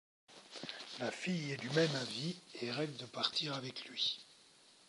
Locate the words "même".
1.69-1.95